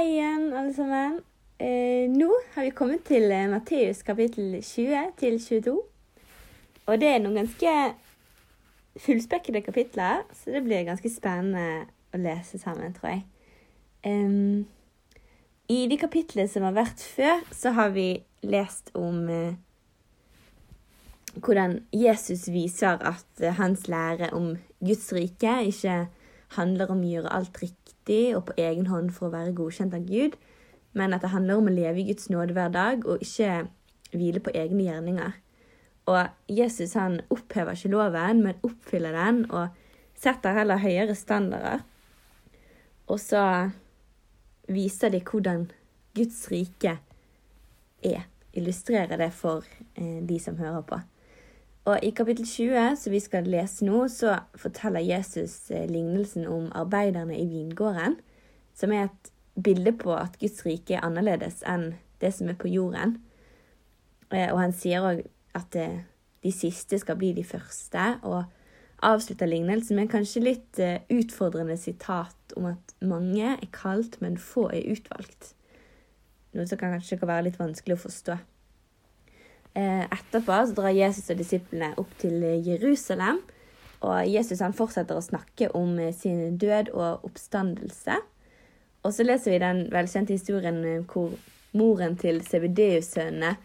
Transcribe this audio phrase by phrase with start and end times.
[0.00, 1.18] Hei igjen, alle sammen.
[1.60, 5.74] Eh, nå har vi kommet til eh, Matteus kapittel 20 til 22.
[6.86, 7.74] Og det er noen ganske
[9.04, 11.84] fullspekkede kapitler, så det blir ganske spennende
[12.16, 13.20] å lese sammen, tror jeg.
[14.08, 14.64] Um,
[15.68, 18.08] I de kapitlene som har vært før, så har vi
[18.40, 19.52] lest om uh,
[21.44, 26.06] hvordan Jesus viser at uh, hans lære om Guds rike ikke
[26.56, 29.94] handler om å gjøre alt riktig riktig og på egen hånd for å være godkjent
[29.94, 30.36] av Gud,
[30.92, 33.68] men at det handler om å leve i Guds nåde hver dag og ikke
[34.12, 35.32] hvile på egne gjerninger.
[36.06, 39.68] Og Jesus han opphever ikke loven, men oppfyller den og
[40.18, 41.84] setter heller høyere standarder.
[43.06, 43.70] Og så
[44.66, 45.70] viser de hvordan
[46.14, 46.98] Guds rike
[48.02, 48.26] er.
[48.52, 49.62] Illustrerer det for
[49.94, 50.98] eh, de som hører på.
[51.88, 56.68] Og i kapittel 20, som vi skal lese nå, så forteller Jesus eh, lignelsen om
[56.76, 58.18] arbeiderne i vingården,
[58.76, 62.68] som er et bilde på at Guds rike er annerledes enn det som er på
[62.68, 63.16] jorden.
[64.28, 65.24] Eh, og han sier òg
[65.56, 66.02] at eh,
[66.44, 68.44] de siste skal bli de første, og
[69.04, 74.84] avslutter lignelsen med kanskje litt utfordrende sitat om at mange er kalt, men få er
[74.92, 75.54] utvalgt.
[76.52, 78.36] Noe som kanskje kan være litt vanskelig å forstå.
[79.74, 83.38] Eh, etterpå så drar Jesus og disiplene opp til Jerusalem.
[84.00, 88.18] Og Jesus han fortsetter å snakke om eh, sin død og oppstandelse.
[89.00, 91.36] Og så leser vi den velkjente historien eh, hvor
[91.78, 93.56] moren til CBDU-sønnene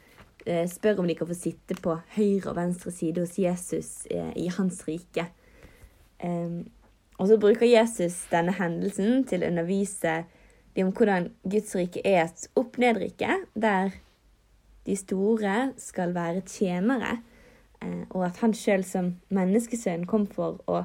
[0.70, 4.84] spør om de kan få sitte på høyre og venstre side hos Jesus i hans
[4.86, 5.24] rike.
[6.22, 10.20] Og så bruker Jesus denne hendelsen til å undervise
[10.78, 13.98] dem om hvordan Guds rike er et opp-ned-rike, der
[14.86, 17.20] de store skal være tjenere,
[17.82, 20.84] eh, og at han sjøl som menneskesønn kom for å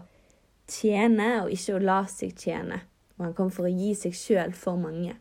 [0.71, 2.81] tjene og ikke å la seg tjene.
[3.19, 5.19] Og han kom for å gi seg sjøl for mange.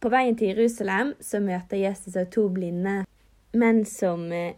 [0.00, 3.02] På veien til Jerusalem så møter Jesus og to blinde
[3.56, 4.56] menn som eh,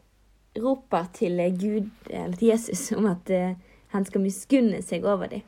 [0.58, 3.58] roper til Gud, eller til Jesus om at eh,
[3.92, 5.42] han skal miskunne seg over dem.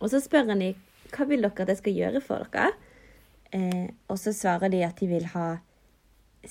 [0.00, 0.80] Og så spør han dem
[1.14, 2.72] hva vil dere at jeg skal gjøre for dere.
[4.10, 5.60] Og så svarer de at de vil ha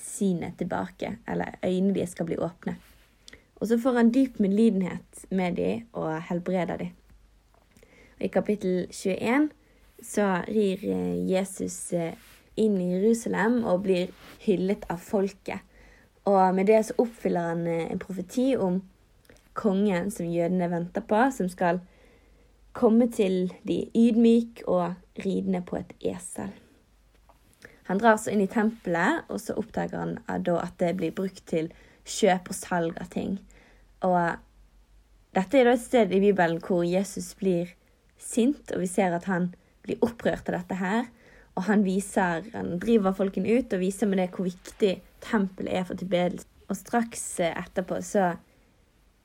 [0.00, 2.76] synet tilbake, eller øynene deres skal bli åpne.
[3.56, 6.90] Og så får han dyp medlidenhet med dem og helbreder dem.
[8.20, 9.50] I kapittel 21
[10.02, 12.14] så rir eh, Jesus eh,
[12.56, 14.12] inn i Jerusalem og blir
[14.44, 15.62] hyllet av folket.
[16.24, 18.82] Og med det så oppfyller han eh, en profeti om
[19.54, 21.80] kongen som jødene venter på, som skal
[22.74, 24.94] komme til de ydmyk og
[25.24, 26.50] ridende på et esel.
[27.88, 31.68] Han drar så inn i tempelet, og så oppdager han at det blir brukt til
[32.08, 33.36] kjøp og salg av ting.
[34.04, 34.36] Og
[35.36, 37.74] dette er da et sted i Bibelen hvor Jesus blir
[38.20, 39.52] sint, og vi ser at han
[39.84, 41.06] blir opprørt av dette her.
[41.54, 45.86] Og han, viser, han driver folkene ut og viser med det hvor viktig tempelet er
[45.86, 46.48] for tilbedelse.
[46.72, 48.32] Og straks etterpå så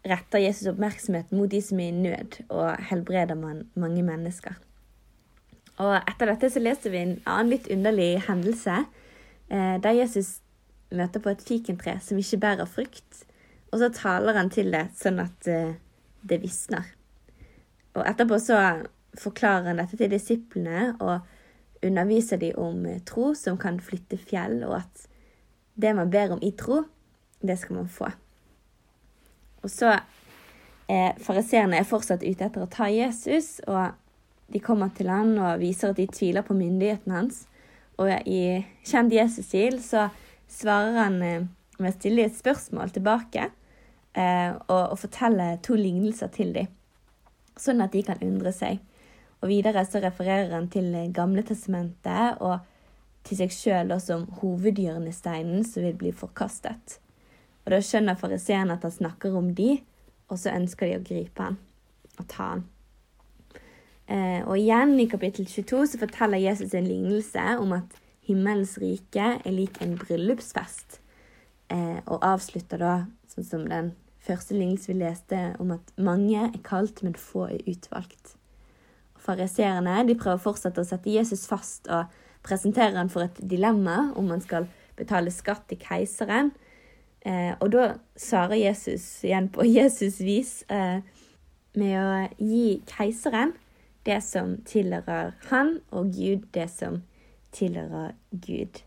[0.08, 4.60] retter Jesus oppmerksomheten mot de som er i nød, og helbreder man mange mennesker.
[5.80, 8.84] Og etter dette så leser vi en annen litt underlig hendelse,
[9.48, 10.40] eh, der Jesus
[10.92, 13.24] møter på et fikentre som ikke bærer frukt,
[13.72, 15.78] og så taler han til det sånn at eh,
[16.22, 16.90] det visner.
[17.96, 18.60] Og etterpå så
[19.20, 24.60] forklarer han dette til disiplene og underviser de om eh, tro som kan flytte fjell,
[24.68, 25.08] og at
[25.80, 26.84] det man ber om i tro,
[27.40, 28.10] det skal man få.
[29.64, 29.96] Og så
[30.90, 33.94] er fariseerne fortsatt ute etter å ta Jesus, og
[34.54, 37.44] de kommer til han og viser at de tviler på myndigheten hans.
[38.00, 40.08] Og i kjent Jesus-stil så
[40.50, 41.48] svarer han eh,
[41.80, 46.72] med å stille et spørsmål tilbake eh, og, og fortelle to lignelser til dem,
[47.60, 48.80] sånn at de kan undre seg.
[49.40, 52.60] Og videre så refererer han til Gamle testamentet og
[53.28, 57.00] til seg sjøl som hovedhjørnesteinen som vil bli forkastet.
[57.66, 59.78] Og Da skjønner fariseerne at han snakker om de,
[60.30, 61.60] og så ønsker de å gripe han
[62.20, 62.68] og ta han.
[64.10, 69.36] Eh, og igjen i kapittel 22 så forteller Jesus en lignelse om at himmelens rike
[69.38, 70.98] er lik en bryllupsfest.
[71.70, 72.94] Eh, og avslutter da
[73.30, 73.92] sånn som den
[74.26, 78.34] første lignelsen vi leste, om at mange er kalt, men få er utvalgt.
[79.20, 82.10] Fariseerne prøver fortsatt å sette Jesus fast og
[82.46, 84.66] presenterer han for et dilemma om han skal
[84.98, 86.54] betale skatt til keiseren.
[87.22, 91.06] Eh, og da svarer Jesus igjen på Jesus' vis eh,
[91.78, 93.54] med å gi keiseren
[94.06, 97.02] det som tilhører han, og Gud det som
[97.56, 98.82] tilhører Gud.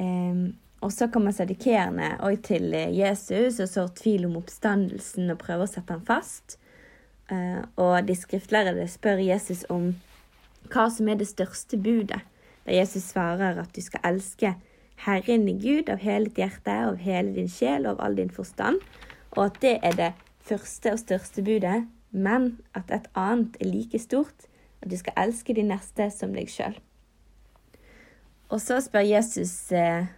[0.00, 5.70] Um, og så kommer sadikeerne til Jesus og sår tvil om oppstandelsen og prøver å
[5.70, 6.56] sette ham fast.
[7.30, 9.92] Uh, og de skriftlærde spør Jesus om
[10.70, 12.22] hva som er det største budet,
[12.64, 14.54] da Jesus svarer at du skal elske
[15.00, 18.32] Herren i Gud av hele ditt hjerte, av hele din sjel og av all din
[18.32, 18.80] forstand,
[19.36, 20.10] og at det er det
[20.44, 24.46] første og største budet, men at et annet er like stort,
[24.80, 26.76] at du skal elske de neste som deg sjøl.
[28.50, 30.08] Og så spør Jesus eh,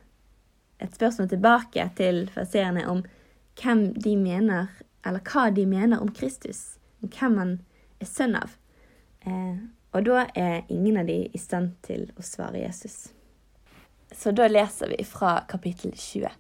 [0.81, 3.03] et spørsmål tilbake til farseerne om
[3.61, 4.73] hvem de mener,
[5.05, 7.57] eller hva de mener om Kristus, om hvem han
[8.01, 8.57] er sønn av.
[9.27, 9.59] Eh,
[9.93, 13.11] og da er ingen av de i stand til å svare Jesus.
[14.13, 16.33] Så da leser vi fra kapittel 20.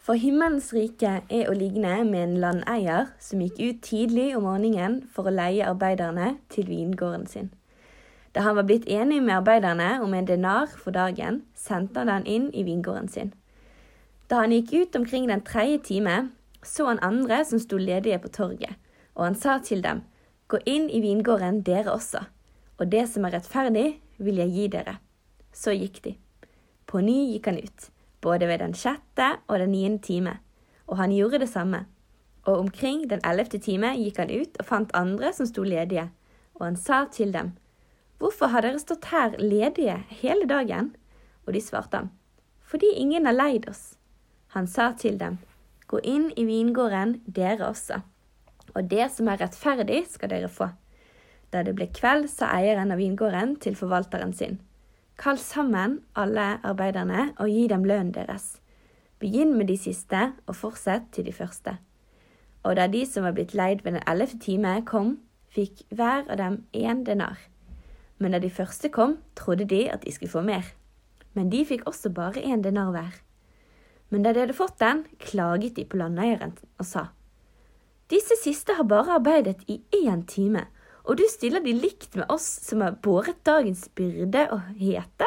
[0.00, 5.02] For himmelens rike er å ligne med en landeier som gikk ut tidlig om morgenen
[5.12, 7.50] for å leie arbeiderne til vingården sin.
[8.32, 12.26] Da han var blitt enig med arbeiderne om en denar for dagen, sendte han den
[12.30, 13.34] inn i vingården sin.
[14.32, 16.30] Da han gikk ut omkring den tredje time,
[16.64, 18.80] så han andre som sto ledige på torget,
[19.18, 20.06] og han sa til dem,
[20.50, 22.24] Gå inn i vingården dere også,
[22.80, 24.96] og det som er rettferdig, vil jeg gi dere.
[25.52, 26.16] Så gikk de.
[26.90, 30.38] På ny gikk han ut, både ved den sjette og den niende time,
[30.86, 31.84] og han gjorde det samme.
[32.44, 36.08] Og omkring den ellevte time gikk han ut og fant andre som sto ledige,
[36.56, 37.54] og han sa til dem,
[38.20, 40.90] Hvorfor har dere stått her ledige hele dagen?
[41.46, 42.10] Og de svarte ham,
[42.60, 43.96] Fordi ingen har leid oss.
[44.48, 45.38] Han sa til dem,
[45.86, 48.02] Gå inn i vingården, dere også,
[48.74, 50.68] og det som er rettferdig, skal dere få.
[51.50, 54.60] Da det ble kveld, sa eieren av vingården til forvalteren sin,
[55.20, 58.54] Kall sammen alle arbeiderne og gi dem lønnen deres.
[59.20, 61.74] Begynn med de siste, og fortsett til de første.
[62.64, 65.18] Og da de som var blitt leid ved den ellevte time, kom,
[65.52, 67.36] fikk hver av dem én denar.
[68.16, 70.64] Men da de første kom, trodde de at de skulle få mer.
[71.36, 73.20] Men de fikk også bare én denar hver.
[74.08, 77.10] Men da de hadde fått den, klaget de på landeieren og sa,
[78.10, 80.64] Disse siste har bare arbeidet i én time,
[81.10, 85.26] og du stiller de likt med oss som har båret dagens byrde og hete?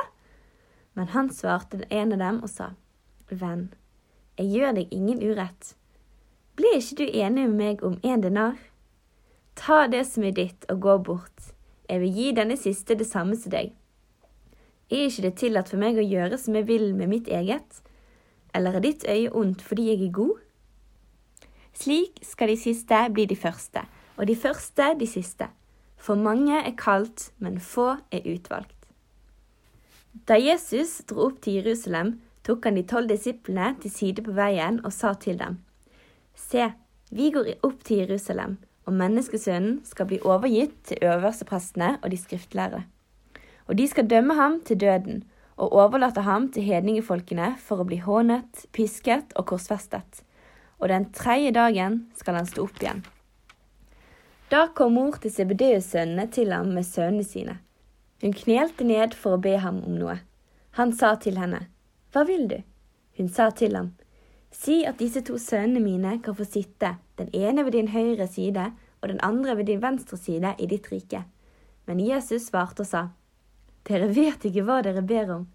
[0.95, 2.71] Men han svarte en av dem og sa,
[3.27, 3.71] Venn,
[4.39, 5.73] jeg gjør deg ingen urett.
[6.55, 8.59] Ble ikke du enig med meg om en denar?
[9.59, 11.53] Ta det som er ditt, og gå bort.
[11.89, 13.73] Jeg vil gi denne siste det samme som deg.
[14.93, 17.83] Er ikke det tillatt for meg å gjøre som jeg vil med mitt eget?
[18.53, 20.37] eller er ditt øye ondt fordi jeg er god?
[21.73, 23.81] Slik skal de siste bli de første,
[24.17, 25.47] og de første de siste.
[26.03, 28.75] For mange er kalt, men få er utvalgt.
[30.27, 34.81] Da Jesus dro opp til Jerusalem, tok han de tolv disiplene til side på veien
[34.83, 35.61] og sa til dem,
[36.35, 36.65] Se,
[37.13, 42.83] vi går opp til Jerusalem, og menneskesønnen skal bli overgitt til øversteprestene og de skriftlærde.
[43.69, 45.23] Og de skal dømme ham til døden,
[45.55, 50.23] og overlate ham til hedningefolkene for å bli hånet, pisket og korsfestet.
[50.81, 53.05] Og den tredje dagen skal han stå opp igjen.
[54.51, 57.57] Da kom mor til Sebedeus-sønnene til ham med sønnene sine.
[58.21, 60.19] Hun knelte ned for å be ham om noe.
[60.77, 61.67] Han sa til henne,
[62.13, 62.59] Hva vil du?
[63.17, 63.93] Hun sa til ham,
[64.53, 68.69] Si at disse to sønnene mine kan få sitte, den ene ved din høyre side
[69.01, 71.23] og den andre ved din venstre side i ditt rike.
[71.85, 73.07] Men Jesus svarte og sa,
[73.89, 75.47] dere vet ikke hva dere ber om.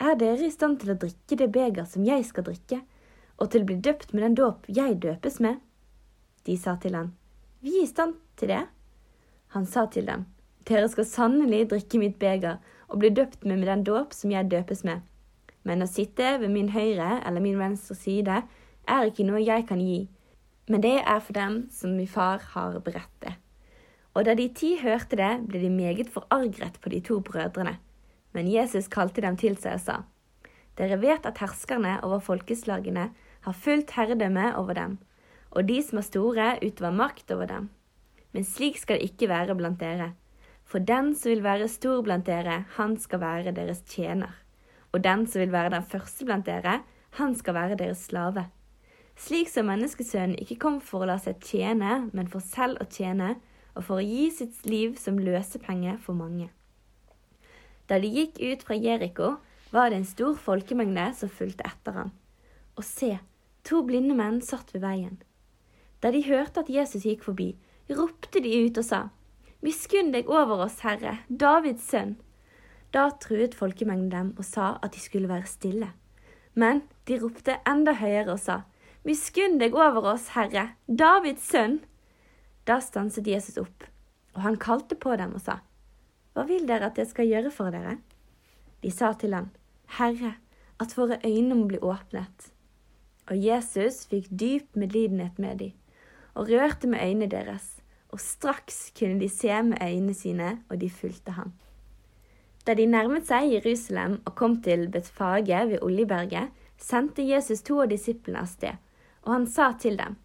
[0.00, 2.80] Er dere i stand til å drikke det beger som jeg skal drikke,
[3.38, 5.60] og til å bli døpt med den dåp jeg døpes med?
[6.48, 7.12] De sa til han,
[7.62, 8.62] Vi er i stand til det.
[9.54, 10.24] Han sa til dem,
[10.66, 12.56] Dere skal sannelig drikke mitt beger
[12.88, 15.02] og bli døpt med, den dåp som jeg døpes med.
[15.62, 18.40] Men å sitte ved min høyre eller min venstre side
[18.90, 20.08] er ikke noe jeg kan gi,
[20.66, 23.36] men det er for dem som min far har beredt det.
[24.14, 27.76] Og da de ti hørte det, ble de meget forargret på de to brødrene.
[28.34, 29.96] Men Jesus kalte dem til seg og sa,
[30.78, 33.10] Dere vet at herskerne over folkeslagene
[33.46, 34.98] har fullt herredømme over dem,
[35.52, 37.68] og de som er store, utøver makt over dem.
[38.32, 40.12] Men slik skal det ikke være blant dere.
[40.64, 44.32] For den som vil være stor blant dere, han skal være deres tjener.
[44.92, 46.80] Og den som vil være den første blant dere,
[47.18, 48.46] han skal være deres slave.
[49.20, 53.34] Slik som menneskesønnen ikke kom for å la seg tjene, men for selv å tjene,
[53.76, 56.48] og for å gi sitt liv som løsepenge for mange.
[57.88, 59.34] Da de gikk ut fra Jeriko,
[59.72, 62.12] var det en stor folkemengde som fulgte etter ham.
[62.76, 63.18] Og se,
[63.64, 65.20] to blinde menn satt ved veien.
[66.02, 67.52] Da de hørte at Jesus gikk forbi,
[67.92, 69.02] ropte de ut og sa,
[69.62, 72.16] Miskunn deg over oss, Herre, Davids sønn.
[72.90, 75.92] Da truet folkemengden dem og sa at de skulle være stille.
[76.58, 78.62] Men de ropte enda høyere og sa,
[79.06, 81.78] Miskunn deg over oss, Herre, Davids sønn.
[82.66, 83.86] Da stanset Jesus opp,
[84.34, 85.60] og han kalte på dem og sa,
[86.34, 88.00] Hva vil dere at jeg skal gjøre for dere?
[88.82, 89.52] De sa til ham,
[89.98, 90.34] Herre,
[90.82, 92.50] at våre øyne må bli åpnet.
[93.30, 95.74] Og Jesus fikk dyp medlidenhet med dem,
[96.34, 100.90] og rørte med øynene deres, og straks kunne de se med øynene sine, og de
[100.90, 101.52] fulgte ham.
[102.66, 107.90] Da de nærmet seg Jerusalem og kom til Betfage ved Oljeberget, sendte Jesus to av
[107.90, 108.78] disiplene av sted,
[109.22, 110.16] og han sa til dem,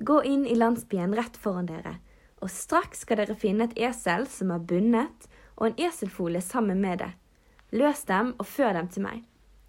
[0.00, 1.98] Gå inn i landsbyen rett foran dere,
[2.40, 5.26] og straks skal dere finne et esel som er bundet,
[5.60, 7.10] og en eselfole sammen med det.
[7.76, 9.18] Løs dem og før dem til meg.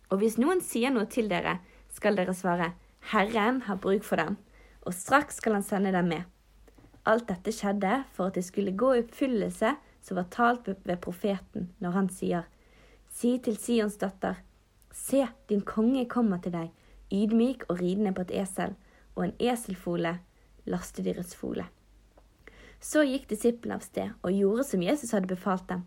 [0.10, 1.58] Og hvis noen sier noe til dere,
[1.92, 2.72] skal dere svare,
[3.12, 4.38] Herren har bruk for dem,
[4.82, 6.24] og straks skal han sende dem med.
[7.06, 11.70] Alt dette skjedde for at det skulle gå i oppfyllelse som var talt ved profeten
[11.82, 12.48] når han sier,
[13.12, 14.38] Si til Sions datter,
[14.96, 16.70] se, din konge kommer til deg,
[17.12, 18.78] ydmyk og ridende på et esel,
[19.16, 20.14] og en eselfole,
[20.64, 21.66] lastedyrets fole.
[22.80, 25.84] Så gikk disiplene av sted og gjorde som Jesus hadde befalt dem.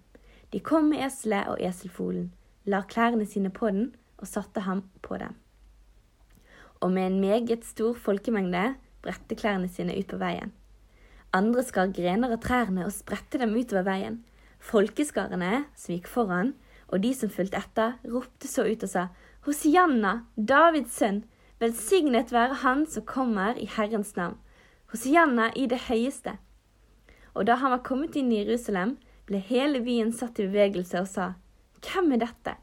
[0.53, 2.29] De kom med eselet og eselfolen,
[2.69, 3.89] la klærne sine på den
[4.21, 5.35] og satte ham på dem.
[6.85, 8.75] Og med en meget stor folkemengde
[9.05, 10.53] bredte klærne sine ut på veien.
[11.35, 14.21] Andre skar grener av trærne og spredte dem utover veien.
[14.63, 16.55] Folkeskarene som gikk foran,
[16.89, 19.09] og de som fulgte etter, ropte så ut og sa,
[19.45, 21.25] Hosianna, Davids sønn,
[21.61, 24.39] velsignet være Han som kommer i Herrens navn.
[24.93, 26.37] Hosianna i det høyeste.
[27.35, 28.95] Og da han var kommet inn i Jerusalem,
[29.27, 31.27] ble hele byen satt i bevegelse og sa,
[31.83, 32.55] Hvem er dette?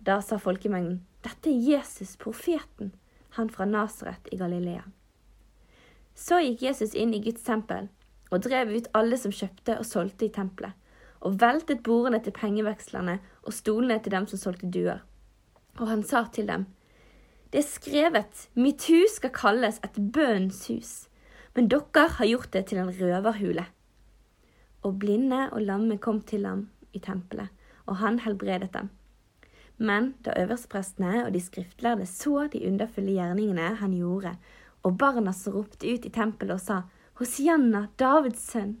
[0.00, 2.94] Da sa folkemengden, Dette er Jesus, profeten,
[3.36, 4.82] han fra Nasaret i Galilea.
[6.14, 7.88] Så gikk Jesus inn i Guds tempel
[8.32, 10.72] og drev ut alle som kjøpte og solgte i tempelet,
[11.20, 15.02] og veltet bordene til pengevekslerne og stolene til dem som solgte duer.
[15.78, 16.66] Og han sa til dem,
[17.52, 21.08] Det er skrevet, mitt hus skal kalles et bønnens hus,
[21.54, 23.66] men dere har gjort det til en røverhule.
[24.82, 27.52] Og blinde og lamme kom til ham i tempelet,
[27.86, 28.88] og han helbredet dem.
[29.76, 34.36] Men da øversteprestene og de skriftlærde så de underfulle gjerningene han gjorde,
[34.82, 36.78] og barna som ropte ut i tempelet og sa,
[37.20, 38.80] Hosianna, Davids sønn,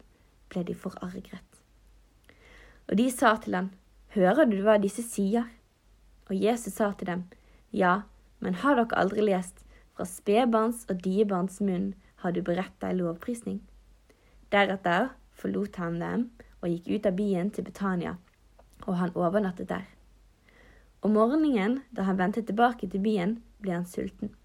[0.50, 1.62] ble de forargret.
[2.90, 3.70] Og de sa til ham,
[4.12, 5.46] Hører du hva disse sier?
[6.28, 7.22] Og Jesus sa til dem,
[7.72, 8.02] Ja,
[8.40, 9.62] men har dere aldri lest,
[9.96, 11.92] fra spedbarns og diebarns munn
[12.24, 13.60] har du beredt deg lovprisning?
[14.52, 16.28] Deretter forlot han dem
[16.60, 18.16] og gikk ut av byen til Betania,
[18.86, 19.88] og han overnattet der.
[21.02, 24.36] Om morgenen, da han vendte tilbake til byen, ble han sulten.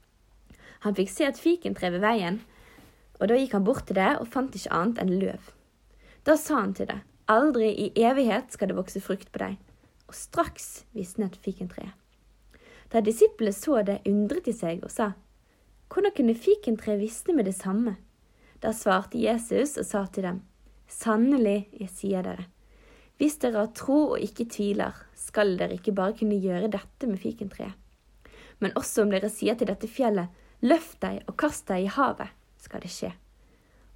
[0.85, 2.41] Han fikk se et fikentre ved veien,
[3.17, 5.53] og da gikk han bort til det og fant ikke annet enn løv.
[6.27, 6.99] Da sa han til det,
[7.31, 9.55] aldri i evighet skal det vokse frukt på deg.
[10.07, 11.95] Og straks visnet fikentreet.
[12.91, 15.11] Da disiplene så det, undret de seg og sa,
[15.91, 17.97] hvordan kunne fikentreet visne med det samme?
[18.63, 20.39] Da svarte Jesus og sa til dem,
[20.87, 22.47] sannelig, jeg sier dere,
[23.17, 27.19] hvis dere har tro og ikke tviler, skal dere ikke bare kunne gjøre dette med
[27.21, 27.73] fikentreet.
[28.61, 30.29] Men også om dere sier til dette fjellet,
[30.65, 33.11] Løft deg og kast deg i havet, skal det skje.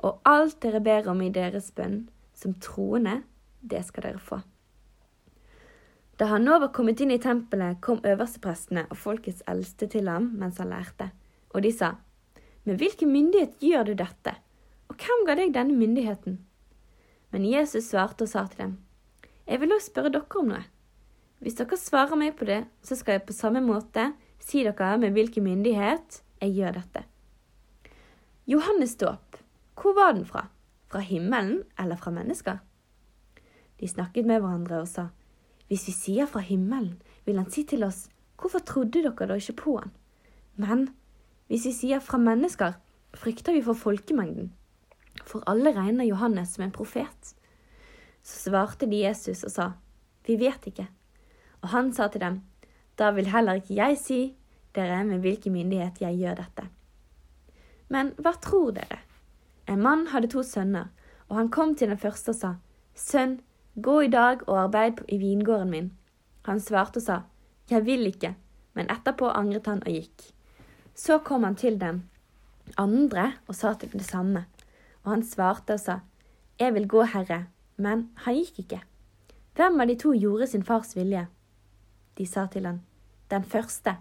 [0.06, 2.04] Og alt dere ber om i deres bønn,
[2.38, 3.22] som troende,
[3.62, 4.42] det skal dere få.
[6.22, 10.28] Da han nå var kommet inn i tempelet, kom øversteprestene og folkets eldste til ham
[10.38, 11.10] mens han lærte,
[11.50, 11.96] og de sa,
[12.64, 14.36] Med hvilken myndighet gjør du dette,
[14.88, 16.38] og hvem ga deg denne myndigheten?
[17.32, 18.78] Men Jesus svarte og sa til dem,
[19.48, 20.62] Jeg vil også spørre dere om noe.
[21.40, 25.18] Hvis dere svarer meg på det, så skal jeg på samme måte si dere med
[25.18, 27.06] hvilken myndighet jeg gjør dette.
[28.50, 29.38] Johannes dåp,
[29.78, 30.48] hvor var den fra?
[30.92, 32.60] Fra himmelen eller fra mennesker?
[33.80, 35.08] De snakket med hverandre og sa,
[35.70, 39.60] hvis vi sier fra himmelen, vil han si til oss, hvorfor trodde dere da ikke
[39.62, 39.94] på han?
[40.60, 40.90] Men
[41.48, 42.76] hvis vi sier fra mennesker,
[43.14, 44.52] frykter vi for folkemengden,
[45.26, 47.34] for alle regner Johannes som en profet.
[48.24, 49.72] Så svarte de Jesus og sa,
[50.28, 50.88] vi vet ikke.
[51.62, 52.42] Og han sa til dem,
[52.98, 54.20] da vil heller ikke jeg si
[54.76, 56.68] dere med hvilken myndighet jeg gjør dette.
[57.92, 59.02] Men hva tror dere?
[59.68, 60.90] En mann hadde to sønner,
[61.30, 62.52] og han kom til den første og sa,
[62.96, 63.40] Sønn,
[63.76, 65.92] gå i dag og arbeid i vingården min.
[66.48, 67.18] Han svarte og sa,
[67.70, 68.36] Jeg vil ikke,
[68.74, 70.32] men etterpå angret han og gikk.
[70.96, 72.04] Så kom han til den
[72.78, 74.46] andre og sa til det samme,
[75.04, 76.00] og han svarte og sa,
[76.60, 77.46] Jeg vil gå, Herre,
[77.78, 78.82] men han gikk ikke.
[79.56, 81.26] Hvem av de to gjorde sin fars vilje?
[82.18, 82.82] De sa til han,
[83.32, 83.96] Den første.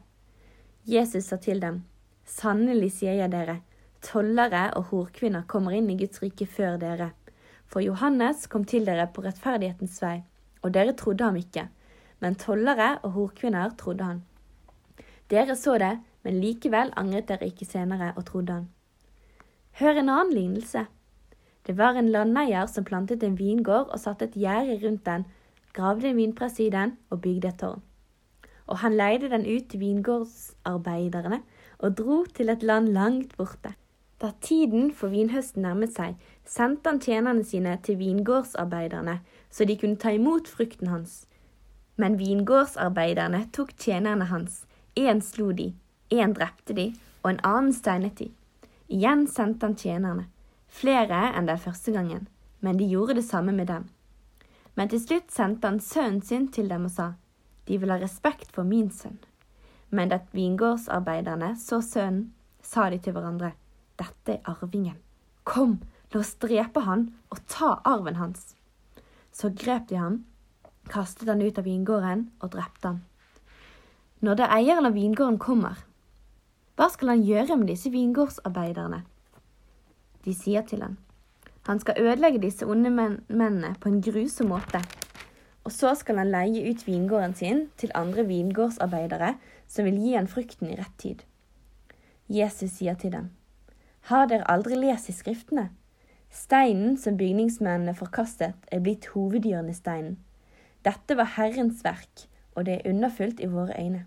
[0.88, 1.82] Jesus sa til dem,
[2.24, 3.58] Sannelig sier jeg dere,
[4.00, 7.10] tollere og horkvinner kommer inn i Guds rike før dere.
[7.68, 10.22] For Johannes kom til dere på rettferdighetens vei,
[10.64, 11.66] og dere trodde ham ikke.
[12.20, 14.22] Men tollere og horkvinner trodde han.
[15.28, 18.66] Dere så det, men likevel angret dere ikke senere og trodde han.
[19.80, 20.86] Hør en annen lignelse.
[21.66, 25.28] Det var en landeier som plantet en vingård og satte et gjerde rundt den,
[25.76, 27.84] gravde en vinpresse i den og bygde et tårn
[28.70, 31.42] og han leide den ut til vingårdsarbeiderne
[31.78, 33.74] og dro til et land langt borte.
[34.20, 39.96] Da tiden for vinhøsten nærmet seg, sendte han tjenerne sine til vingårdsarbeiderne, så de kunne
[39.96, 41.24] ta imot frukten hans.
[41.96, 44.64] Men vingårdsarbeiderne tok tjenerne hans.
[44.96, 45.72] Én slo de,
[46.12, 46.90] én drepte de,
[47.22, 48.28] og en annen steinet de.
[48.90, 50.26] Igjen sendte han tjenerne,
[50.68, 52.28] flere enn den første gangen,
[52.60, 53.88] men de gjorde det samme med dem.
[54.74, 57.12] Men til slutt sendte han sønnen sin til dem og sa,
[57.70, 59.20] De vil ha respekt for min sønn.
[59.94, 62.32] Men da vingårdsarbeiderne så sønnen,
[62.66, 63.52] sa de til hverandre,
[64.00, 64.96] Dette er arvingen.
[65.46, 65.76] Kom,
[66.10, 68.56] la oss drepe han og ta arven hans.
[69.30, 70.16] Så grep de ham,
[70.90, 72.98] kastet han ut av vingården og drepte han.
[74.18, 75.78] Når det eieren av vingården kommer,
[76.74, 79.04] hva skal han gjøre med disse vingårdsarbeiderne?
[80.26, 80.98] De sier til han,
[81.70, 84.82] han skal ødelegge disse onde mennene på en grusom måte.
[85.64, 89.34] Og så skal han leie ut vingården sin til andre vingårdsarbeidere
[89.68, 91.20] som vil gi han frukten i rett tid.
[92.30, 93.30] Jesus sier til dem,
[94.08, 95.68] Har dere aldri lest i Skriftene?
[96.30, 100.16] Steinen som bygningsmennene forkastet, er blitt hovedhjørnesteinen.
[100.86, 104.06] Dette var Herrens verk, og det er underfullt i våre øyne.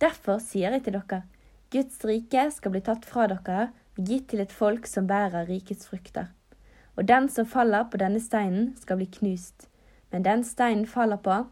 [0.00, 1.22] Derfor sier jeg til dere,
[1.70, 5.88] Guds rike skal bli tatt fra dere og gitt til et folk som bærer rikets
[5.88, 6.32] frukter.
[6.96, 9.68] Og den som faller på denne steinen, skal bli knust,
[10.12, 11.44] men den steinen faller på,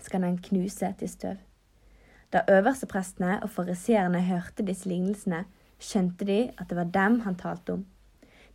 [0.00, 1.36] skal den knuse til støv.
[2.32, 5.44] Da øversteprestene og fariseerne hørte disse lignelsene,
[5.78, 7.86] skjønte de at det var dem han talte om.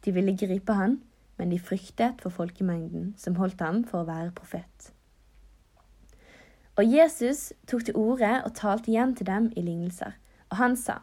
[0.05, 1.01] De ville gripe han,
[1.37, 4.91] men de fryktet for folkemengden som holdt ham for å være profet.
[6.77, 10.17] Og Jesus tok til orde og talte igjen til dem i lignelser,
[10.49, 11.01] og han sa,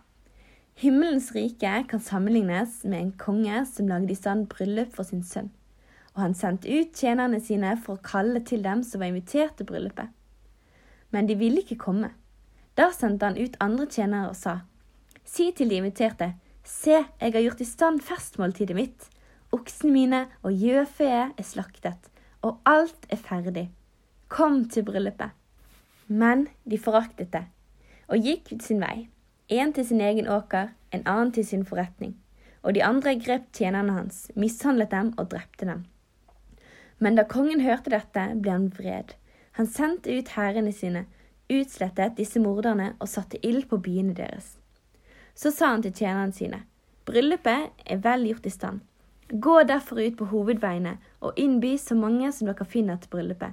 [0.75, 5.53] Himmelens rike kan sammenlignes med en konge som lagde i stand bryllup for sin sønn,
[6.15, 9.67] og han sendte ut tjenerne sine for å kalle til dem som var invitert til
[9.69, 10.13] bryllupet.
[11.11, 12.13] Men de ville ikke komme.
[12.79, 14.63] Da sendte han ut andre tjenere og sa,
[15.25, 19.09] Si til de inviterte, Se, jeg har gjort i stand festmåltidet mitt.
[19.53, 22.09] Oksene mine og gjøfeet er slaktet,
[22.43, 23.67] og alt er ferdig.
[24.33, 25.35] Kom til bryllupet.
[26.09, 27.45] Men de foraktet det,
[28.09, 29.09] og gikk sin vei,
[29.49, 32.17] en til sin egen åker, en annen til sin forretning.
[32.63, 35.85] Og de andre grep tjenerne hans, mishandlet dem og drepte dem.
[36.99, 39.15] Men da kongen hørte dette, ble han vred.
[39.59, 41.05] Han sendte ut hærene sine,
[41.53, 44.57] utslettet disse morderne og satte ild på byene deres.
[45.35, 46.63] Så sa han til tjenerne sine,
[47.07, 48.81] bryllupet er vel gjort i stand.
[49.29, 53.53] Gå derfor ut på hovedveiene og innby så mange som dere finner til bryllupet.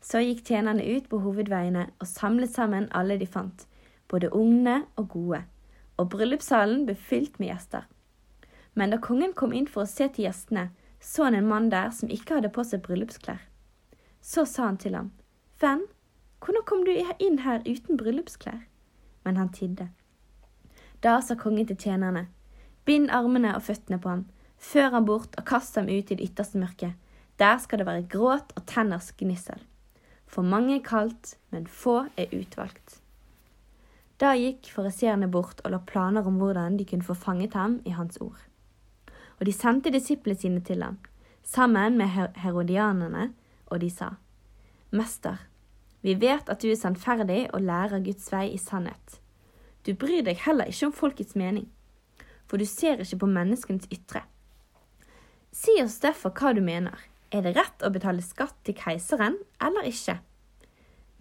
[0.00, 3.66] Så gikk tjenerne ut på hovedveiene og samlet sammen alle de fant,
[4.08, 5.42] både unge og gode,
[6.00, 7.84] og bryllupssalen ble fylt med gjester.
[8.74, 11.90] Men da kongen kom inn for å se til gjestene, så han en mann der
[11.90, 13.40] som ikke hadde på seg bryllupsklær.
[14.20, 15.12] Så sa han til ham,
[15.60, 15.86] Venn,
[16.44, 18.60] hvordan kom du inn her uten bryllupsklær?
[19.24, 19.88] Men han tidde.
[21.00, 22.26] Da sa kongen til tjenerne,
[22.84, 24.26] bind armene og føttene på ham,
[24.60, 26.96] før ham bort og kast ham ut i det ytterste mørket.
[27.40, 29.60] Der skal det være gråt og tenners gnissel.
[30.28, 33.00] For mange er kalt, men få er utvalgt.
[34.20, 37.94] Da gikk fariseerne bort og la planer om hvordan de kunne få fanget ham i
[37.96, 38.36] hans ord.
[39.40, 40.98] Og de sendte disiplene sine til ham,
[41.42, 43.30] sammen med herodianerne,
[43.66, 44.14] og de sa,
[44.92, 45.40] Mester,
[46.02, 49.20] vi vet at du er sannferdig og lærer Guds vei i sannhet.
[49.86, 51.68] Du bryr deg heller ikke om folkets mening,
[52.48, 54.24] for du ser ikke på menneskenes ytre.
[55.52, 56.96] Si oss derfor hva du mener.
[57.30, 60.16] Er det rett å betale skatt til keiseren eller ikke?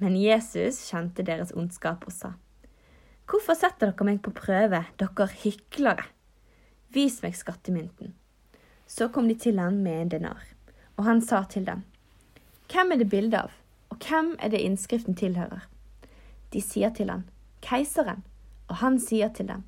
[0.01, 2.31] Men Jesus kjente deres ondskap og sa,
[3.29, 6.07] Hvorfor setter dere meg på prøve, dere hyklere?
[6.93, 8.15] Vis meg skattemynten.
[8.87, 10.45] Så kom de til ham med en denar,
[10.97, 11.83] og han sa til dem,
[12.69, 13.51] Hvem er det bilde av,
[13.89, 15.67] og hvem er det innskriften tilhører?
[16.53, 17.23] De sier til ham,
[17.61, 18.23] Keiseren,
[18.67, 19.63] og han sier til dem,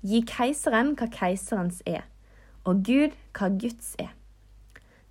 [0.00, 2.06] Gi keiseren hva keiserens er,
[2.64, 4.14] og Gud hva Guds er.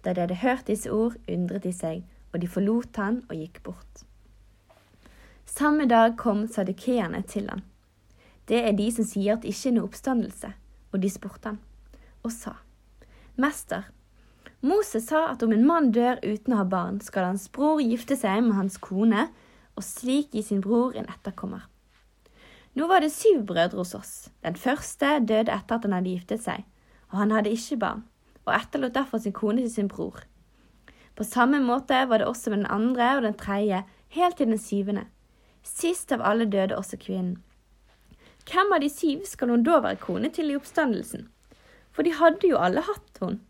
[0.06, 3.62] Da de hadde hørt disse ord, undret de seg, og de forlot han og gikk
[3.66, 4.06] bort.
[5.46, 7.62] Samme dag kom sadukeerne til han.
[8.50, 10.54] Det er de som sier at det ikke er noe oppstandelse,
[10.92, 11.62] og de spurte han,
[12.26, 12.58] og sa,
[13.40, 13.88] Mester,
[14.60, 18.18] Moses sa at om en mann dør uten å ha barn, skal hans bror gifte
[18.20, 19.30] seg med hans kone,
[19.80, 21.70] og slik gi sin bror en etterkommer.
[22.76, 24.14] Nå var det syv brødre hos oss.
[24.44, 26.66] Den første døde etter at han hadde giftet seg,
[27.12, 28.04] og han hadde ikke barn
[28.50, 30.24] og etterlot derfor sin kone til sin bror.
[31.16, 33.84] På samme måte var det også med den andre og den tredje,
[34.16, 35.06] helt til den syvende.
[35.64, 37.38] Sist av alle døde også kvinnen.
[38.50, 41.28] Hvem av de syv skal hun da være kone til i oppstandelsen?
[41.94, 43.42] For de hadde jo alle hatt hun.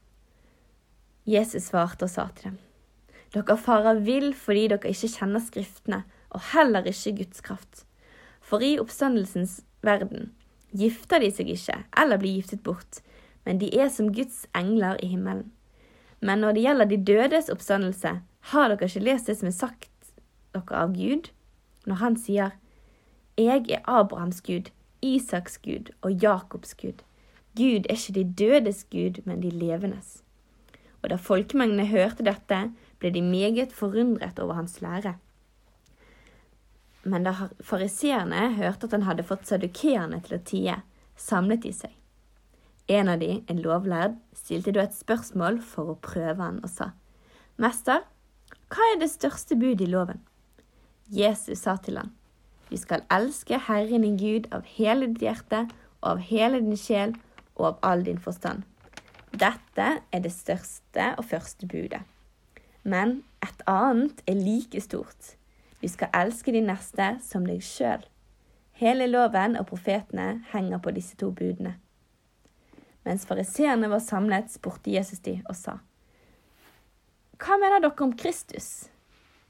[1.29, 2.57] Jesus svarte og sa til dem.
[3.31, 6.01] Dere farer vill fordi dere ikke kjenner Skriftene,
[6.33, 7.85] og heller ikke Guds kraft.
[8.41, 10.33] For i oppstandelsens verden
[10.75, 12.99] gifter de seg ikke eller blir giftet bort,
[13.45, 15.51] men de er som Guds engler i himmelen.
[16.19, 18.11] Men når det gjelder de dødes oppstandelse,
[18.51, 20.11] har dere ikke lest det som er sagt
[20.57, 21.31] dere av Gud
[21.87, 22.51] når han sier,
[23.37, 24.67] Jeg er Abrahams Gud,
[25.01, 27.03] Isaks Gud og Jakobs Gud.
[27.57, 30.21] Gud er ikke de dødes Gud, men de levendes.
[31.01, 32.59] Og da folkemengdene hørte dette,
[32.99, 35.15] ble de meget forundret over hans lære.
[37.03, 37.33] Men da
[37.63, 40.75] fariseerne hørte at han hadde fått sadukeerne til å tie,
[41.15, 41.95] samlet de seg.
[42.89, 46.91] En av de, en lovlærd, stilte da et spørsmål for å prøve han og sa,
[47.59, 48.03] Mester,
[48.71, 50.21] hva er det største budet i loven?
[51.09, 52.11] Jesus sa til han,
[52.69, 55.65] Du skal elske Herren din Gud av hele ditt hjerte
[56.01, 57.15] og av hele din sjel
[57.55, 58.63] og av all din forstand.
[59.33, 62.01] Dette er det største og første budet.
[62.83, 65.35] Men et annet er like stort.
[65.81, 68.05] Du skal elske din neste som deg sjøl.
[68.79, 71.75] Hele loven og profetene henger på disse to budene.
[73.03, 75.79] Mens fariseerne var samlet, spurte Jesus de og sa,
[77.39, 78.89] Hva mener dere om Kristus?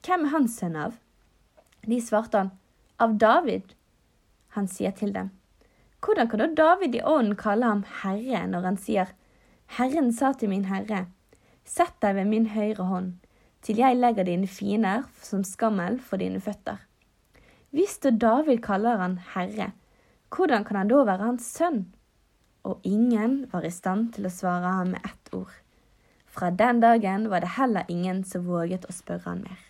[0.05, 0.97] Hvem er hans sønn av?
[1.85, 2.51] De svarte han,
[2.99, 3.63] Av David.
[4.55, 5.29] Han sier til dem,
[6.03, 9.13] Hvordan kan da David i ånden kalle ham Herre når han sier,
[9.77, 11.05] Herren sa til min Herre,
[11.63, 13.13] Sett deg ved min høyre hånd,
[13.63, 16.81] til jeg legger dine fiender som skammel for dine føtter.
[17.71, 19.71] Hvis da David kaller han Herre,
[20.35, 21.85] hvordan kan han da være hans sønn?
[22.67, 25.55] Og ingen var i stand til å svare ham med ett ord.
[26.27, 29.68] Fra den dagen var det heller ingen som våget å spørre han mer.